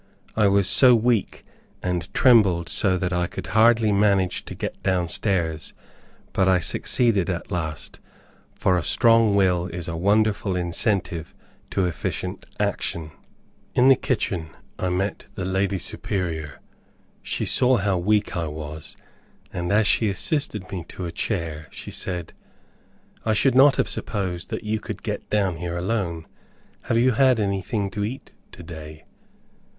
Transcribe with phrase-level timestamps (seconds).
[0.35, 1.45] I was so weak
[1.83, 5.75] and trembled so that I could hardly manage to get down stairs;
[6.33, 7.99] but I succeeded at last,
[8.55, 11.35] for a strong will is a wonderful incentive
[11.69, 13.11] to efficient action.
[13.75, 16.61] In the kitchen I met the Lady Superior.
[17.21, 18.97] She saw how weak I was,
[19.53, 22.33] and as she assisted me to a chair, she said,
[23.23, 26.25] "I should not have supposed that you could get down here alone.
[26.85, 29.05] Have you had anything to eat to day?"